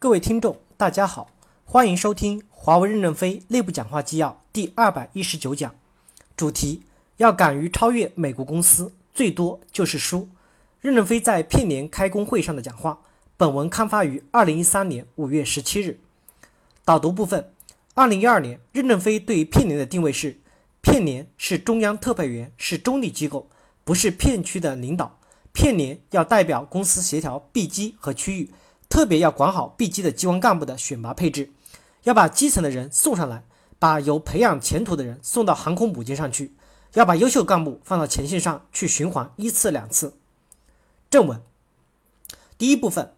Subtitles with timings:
[0.00, 1.28] 各位听众，大家好，
[1.64, 5.74] 欢迎收听华为任正非内部讲话纪要第二百一十九讲，
[6.36, 6.84] 主题
[7.16, 10.28] 要敢于超越美国公司，最多就是输。
[10.80, 13.00] 任正非在片年开工会上的讲话。
[13.36, 15.98] 本文刊发于二零一三年五月十七日。
[16.84, 17.50] 导读部分：
[17.94, 20.38] 二零一二年，任正非对片年的定位是：
[20.80, 23.50] 片年是中央特派员，是中立机构，
[23.82, 25.18] 不是片区的领导。
[25.52, 28.52] 片年要代表公司协调 B 机和区域。
[28.88, 31.52] 特别要管好 B 机的机关干部的选拔配置，
[32.04, 33.44] 要把基层的人送上来，
[33.78, 36.54] 把有培养前途的人送到航空母舰上去，
[36.94, 40.14] 要把优秀干部放到前线上去循环一次两次。
[41.10, 41.40] 正文
[42.56, 43.12] 第一部分，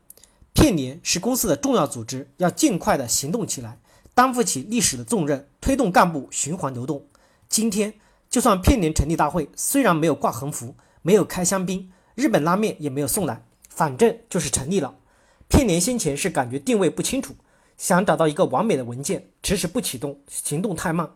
[0.52, 3.78] 片年是公司的重要组织，要尽快的行动起来，
[4.12, 7.06] 担负起历史的重任，推动干部循环流动。
[7.48, 7.94] 今天
[8.28, 14.94] 就算片年成立大会，虽然没有挂横幅，没有开香槟，日本拉面也没有送来，反正就是成立了。
[15.50, 17.34] 片年先前是感觉定位不清楚，
[17.76, 21.10] 想找到一个完美的文件，迟迟不启动，行动太慢。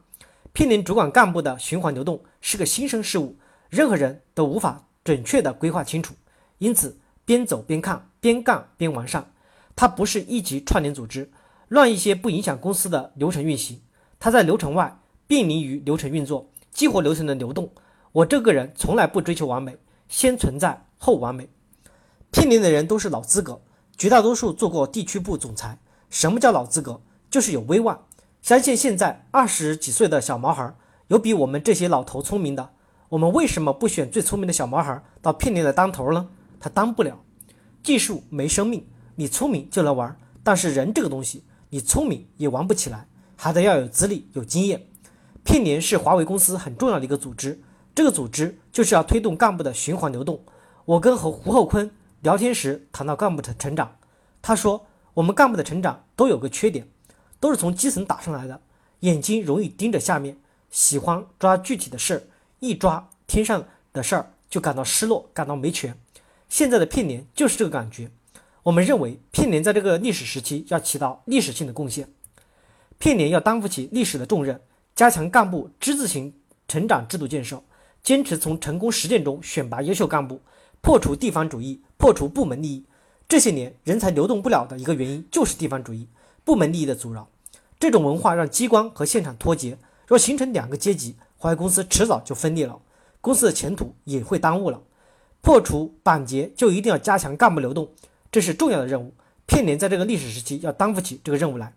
[0.53, 3.37] 片年主管干部的循环流动是个新生事物，
[3.71, 6.15] 任何人都无法准确的规划清楚，
[6.59, 9.33] 因此边走边看，边干边完善。
[9.77, 11.31] 它不是一级串联组织，
[11.69, 13.81] 乱一些不影响公司的流程运行。
[14.19, 17.71] 它在流程外便利于流程运作，激活流程的流动。
[18.11, 19.77] 我这个人从来不追求完美，
[20.09, 21.49] 先存在后完美。
[22.33, 23.63] 片年的人都是老资格。
[23.97, 25.79] 绝大多数做过地区部总裁。
[26.11, 27.01] 什么叫老资格？
[27.31, 28.05] 就是有威望。
[28.43, 30.75] 相信现在二十几岁的小毛孩，
[31.09, 32.71] 有比我们这些老头聪明的。
[33.09, 36.29] 我们为什么不选最聪明的小毛孩到片年来当头呢？
[36.61, 37.21] 他当不了。
[37.83, 38.87] 技术没生命，
[39.17, 40.17] 你聪明就能玩。
[40.43, 44.87] 但是人这个东西，你聪明也玩不起来，还得要有资历、有经验。
[45.43, 47.61] 片年是华为公司很重要的一个组织，
[47.95, 50.41] 这个组织就是要推动干部的循环流动。
[50.85, 51.91] 我跟和胡厚坤。
[52.25, 53.99] 聊天时谈到干部的成长，
[54.41, 56.89] 他说：“我们干部的成长都有个缺点，
[57.39, 58.63] 都是从基层打上来的，
[59.01, 60.39] 眼睛容易盯着下面，
[60.71, 62.23] 喜欢抓具体的事儿，
[62.61, 65.95] 一抓天上的事儿就感到失落，感到没权。
[66.49, 68.11] 现在的片年就是这个感觉。
[68.63, 72.09] 我们认为片年在这个历史时期要起到历史性的贡献，
[72.97, 74.59] 片年要担负起历史的重任，
[74.95, 76.33] 加强干部之字型
[76.67, 77.63] 成长制度建设，
[78.03, 80.41] 坚持从成功实践中选拔优秀干部。”
[80.85, 82.85] 破除地方主义，破除部门利益。
[83.27, 86.07] 这些年人才流动不了的一个原因就是地方主义、
[86.45, 87.27] 部门利益的阻扰。
[87.81, 92.79] 这种文化让机关和现场脱节，若形成两个阶级，华为公司迟早就分裂了，
[93.23, 94.83] 公司的前途也会耽误了。
[95.41, 97.89] 破除板结，就一定要加强干部流动，
[98.31, 99.15] 这是重要的任务。
[99.47, 101.73] 片年在这个历史时期要担负起这个任务来。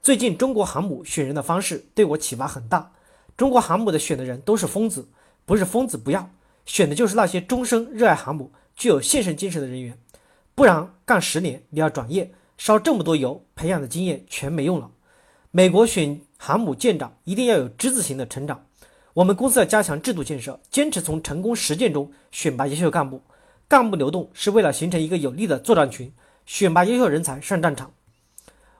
[0.00, 2.92] 最近中国航母选人的方式对我启发很大。
[3.36, 5.08] 中国航母的选的人都是疯子，
[5.44, 6.30] 不是疯子不要。
[6.68, 9.98] 选的就是那些终生热爱航母、具有献身精神的人员，
[10.54, 14.90] 不然干十年你要转业，烧这么多油，培养的经验全没用了。
[15.50, 18.66] 美国选航母舰长一定要有之字形的成长，
[19.14, 23.22] 我们公司要加强制度建设，坚持从成功实践中选拔优秀干部。
[23.66, 26.12] 干部流动是为了形成一个有力的作战群，
[26.44, 27.92] 选拔优秀人才上战场。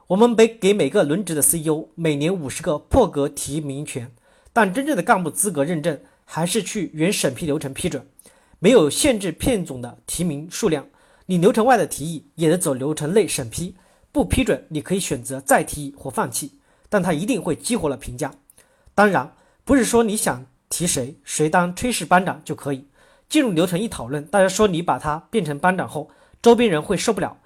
[0.05, 4.11] 我们每给每个轮值的 CEO 每年五十个破格提名权，
[4.53, 5.99] 但真正的干部资格认证。
[6.31, 8.05] 还是去原审批流程批准，
[8.59, 10.85] 没有限制片总的提名数量。
[11.25, 13.75] 你流程外的提议也能走流程内审批，
[14.11, 16.53] 不批准你可以选择再提议或放弃，
[16.87, 18.31] 但他一定会激活了评价。
[18.93, 19.33] 当然，
[19.65, 22.85] 不是说你想提谁谁当炊事班长就可以。
[23.27, 26.11] 进入流程一讨论，大家说你把他变成班长后，
[26.43, 27.39] 周边人会受不了。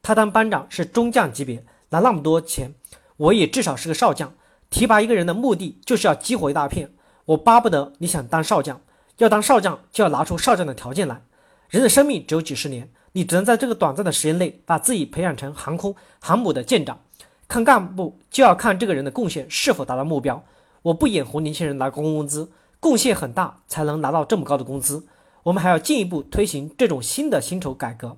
[0.00, 2.72] 他当班长是中将级别，拿那么多钱，
[3.16, 4.32] 我也至少是个少将。
[4.70, 6.92] 提拔一个人的目的就是要激活一大片。
[7.28, 8.80] 我巴不得你想当少将，
[9.18, 11.20] 要当少将就要拿出少将的条件来。
[11.68, 16.98] 人的生命只有几十年，你只能在这个短暂的时间内把自己培养成航空航母的舰长。
[17.46, 20.42] 看干部就要看这个人的贡献是否达到目标。
[20.80, 22.50] 我不眼红年轻人拿高工资，
[22.80, 25.06] 贡献很大才能拿到这么高的工资。
[25.42, 28.16] 我们还要进一步推行这种新的薪酬改革。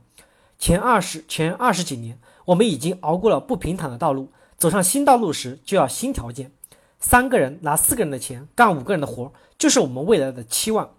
[0.56, 6.53] 前二十前二十几年，我们已经熬过了不平坦的道路，走上新道路时就要新条件。
[7.01, 10.95] 三个人拿四个人的钱干五个人的活，就是我们未来的期望。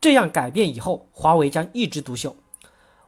[0.00, 2.34] 这样改变以后，华为将一枝独秀。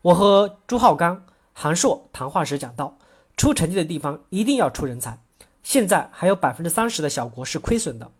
[0.02, 2.99] 我和朱浩刚、韩硕谈话时讲到，
[3.37, 5.19] 出成绩的地方一定要出人才。
[5.62, 8.11] 现在还有百分之三十的小国是亏损的，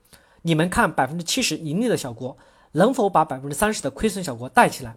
[0.43, 2.37] 你们看百分之七十盈利的小国，
[2.73, 4.97] 能否把百分之三十的亏损小国带起来？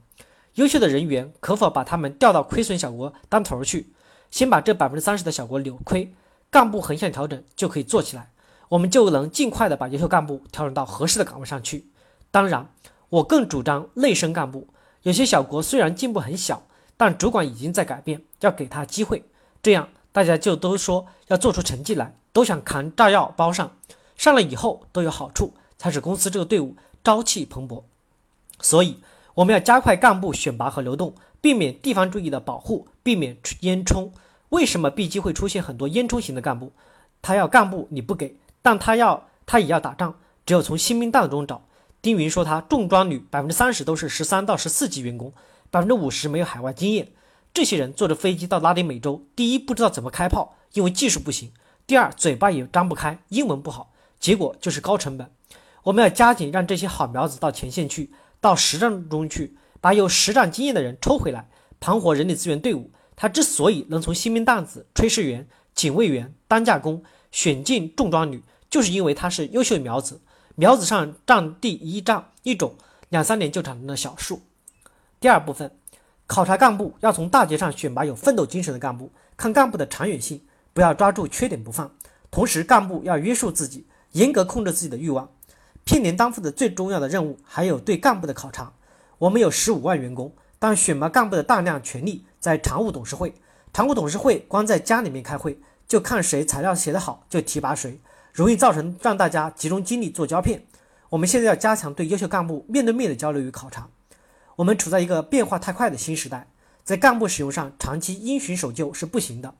[0.54, 3.92] 优秀的人员可否把他们调到亏损小国当头去？
[4.32, 6.12] 先把这百分之三十的小国扭亏，
[6.50, 8.32] 干部横向调整就可以做起来。
[8.70, 11.90] 我们就能尽快的把优秀干部调整到合适的岗位上去。
[12.32, 12.70] 当然，
[13.10, 14.68] 我更主张内生干部。
[15.04, 16.64] 有些小国虽然进步很小，
[16.98, 19.24] 但主管已经在改变，要给他机会，
[19.62, 23.72] 这样大家就都说要做出成绩来，都想扛炸药包上，
[24.18, 27.84] 上了以后都有好处，才使公司这个队伍朝气蓬勃。
[28.60, 29.00] 所以
[29.36, 34.10] 我们要加快干部选拔和流动，避免地方主义的保护，避免烟囱。
[34.50, 36.74] 为什么 B 机会出现很多烟囱型的干部？
[37.22, 40.16] 他要干部你不给，但他要他也要打仗，
[40.46, 41.64] 只有从新兵蛋子中找。
[42.02, 45.34] 丁云说他重装旅百分之三十都是十三到十四级员工，
[45.72, 47.12] 百分之五十没有海外经验。
[47.54, 51.50] 这些人坐着飞机到拉丁美洲，第一不知道怎么开炮，因为技术不行；
[51.88, 55.30] 第二嘴巴也张不开，英文不好，结果就是高成本。
[55.84, 61.50] 我们要加紧让这些好苗子到前线去，到实战中去，把有实战经验的人抽回来，
[61.80, 62.92] 盘活人力资源队伍。
[63.16, 70.20] 他之所以能从新兵蛋子、炊事员、警卫员、担架工选进重装旅，就是因为她是优秀苗子，
[70.56, 72.76] 苗子上占地一丈一种，
[73.10, 74.42] 两三年就产生了小树。
[75.20, 75.72] 第二部分。
[76.30, 80.42] 考察干部要从大局上选拔有奋斗精神的干部，看干部的长远性，
[80.74, 81.90] 不要抓住缺点不放。
[82.30, 85.30] 同时，干部要约束自己，严格控制自己的欲望。
[85.86, 88.74] 聘年担负的最重要的任务还有对干部的考察。
[89.20, 93.34] 我们有十五万员工，但选拔干部的大量权力在常务董事会。
[93.72, 98.00] 常务董事会光在家里面开会，就看谁材料写得好就提拔谁，
[98.34, 100.66] 容易造成让大家集中精力做胶片。
[101.10, 103.88] 我们现在要加强对优秀干部面对面的交流与考察。
[104.58, 106.48] 我们处在一个变化太快的新时代，
[106.84, 109.54] 在干部使用上长期因循守旧是不行的。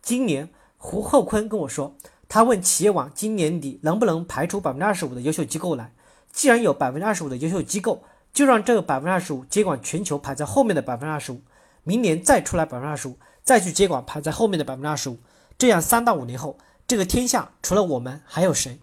[0.00, 1.96] 今年胡厚坤跟我说，
[2.28, 5.92] 他问企业网今年底能不能排除百分之二十五的优秀机构来。
[6.32, 8.02] 既然有百分之二十五的优秀机构，
[8.32, 11.42] 就让这个百分之二十五接管全球排在后面的百分之二十五。
[11.82, 15.18] 明年再出来百分之二十五，再去接管排在后面的百分之二十五。
[15.58, 18.78] 这样三到五年后，这个天下除了我们还有谁？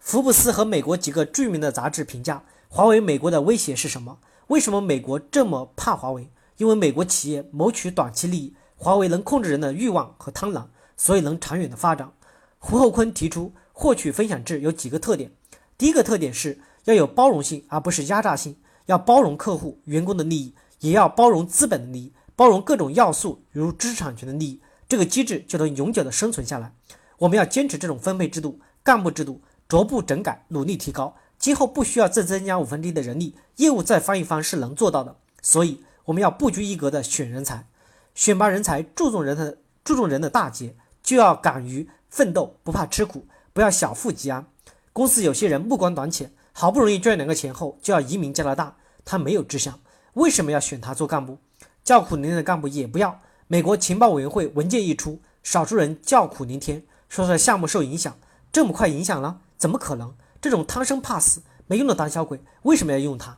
[0.00, 4.18] 福布斯和美国几个著名的杂志评价华为，美国的威胁是什么？
[4.48, 6.28] 为什么美国这么怕华为？
[6.56, 10.66] 因为美国企业谋取短期利益，华为能控制人的欲望和贪婪，
[10.96, 12.10] 所以能长远的发展。
[12.58, 15.30] 胡厚坤提出获取分享制有几个特点：
[15.78, 18.56] 第一个特点是要有包容性，而不是压榨性，
[18.86, 24.60] 要包容客户、员工的利益，也要包容资本的利益，包容各种要素，如知识产权的利益，
[24.92, 26.74] 这个机制就能永久的生存下来。
[27.16, 31.16] 我们要坚持这种分配制度、干部制度，逐步整改，努力提高。
[31.38, 35.16] 今后不需要再增加五分之一的人力，业务再翻一番是能做到的。
[35.40, 37.66] 所以我们要不拘一格的选人才，
[38.14, 44.46] 选拔人才注重人的注重人的大节，就要敢于奋斗，不怕吃苦，不要小富即安。
[44.92, 49.80] 公司有些人目光短浅，好不容易赚两个钱后就要移民加拿大，他没有志向，
[50.12, 51.38] 为什么要选他做干部？
[51.82, 53.18] 叫苦连天的干部也不要。
[53.52, 58.16] 美国情报委员会文件一出，少数人叫苦连天，说是项目受影响，
[58.50, 59.40] 这么快影响了？
[59.58, 60.14] 怎么可能？
[60.40, 63.36] 这种贪生怕死、没用的胆小鬼，为什么要用它？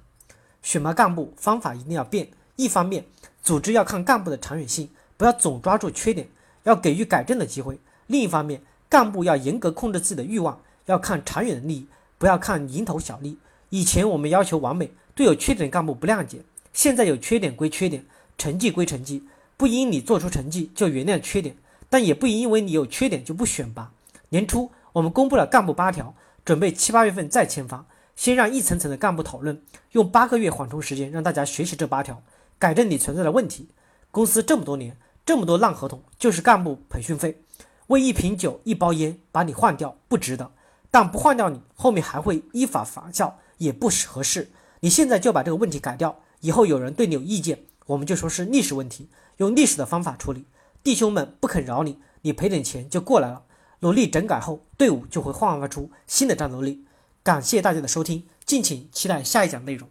[0.62, 2.28] 选拔干部方法一定要变。
[2.54, 3.04] 一方面，
[3.42, 6.28] 组织要看干部的长远性，不要总抓住缺点，
[6.62, 7.74] 要给予改正的机会；
[8.06, 11.88] 另一方面，干部要严格控制自己的欲望，要看长远的利益，
[12.18, 13.36] 不要看蝇头小利。
[13.70, 16.38] 以前我们要求完美，对有缺点干部不谅解；
[16.72, 18.06] 现在有缺点归缺点，
[18.38, 19.24] 成绩归成绩，
[19.56, 21.56] 不因你做出成绩就原谅缺点，
[21.88, 23.92] 但也不因为你有缺点就不选拔。
[24.30, 26.14] 年初我们公布了干部八条。
[26.44, 29.62] 准备七八月份再签发，先让一层层的干部讨论，
[29.92, 32.22] 用八个月缓冲时间让大家学习这八条，
[32.58, 33.70] 改正你存在的问题。
[34.10, 37.40] 公司这么多年这么多烂合同，就是干部培训费，
[37.86, 40.52] 为一瓶酒一包烟把你换掉不值得，
[40.90, 44.50] 但不换掉你后面还会依法罚效，也不合适。
[44.80, 50.46] 你现在就把这个问题改掉，以后有人对你有意见，我们就说是历史问题，用历史的方法处理。
[50.82, 53.44] 弟兄们不肯饶你，你赔点钱就过来了。
[53.80, 56.84] 努力整改后，队伍就会焕发出新的战斗力。
[57.22, 59.88] 感谢大家的收听，敬请期待下一讲内容。